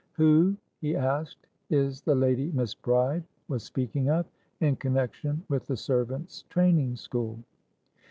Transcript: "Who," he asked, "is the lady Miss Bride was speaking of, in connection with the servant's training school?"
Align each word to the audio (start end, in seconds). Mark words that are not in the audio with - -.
"Who," 0.13 0.57
he 0.79 0.95
asked, 0.95 1.45
"is 1.69 2.01
the 2.01 2.15
lady 2.15 2.51
Miss 2.53 2.73
Bride 2.73 3.23
was 3.47 3.61
speaking 3.61 4.09
of, 4.09 4.25
in 4.59 4.77
connection 4.77 5.43
with 5.47 5.67
the 5.67 5.77
servant's 5.77 6.41
training 6.49 6.95
school?" 6.95 7.37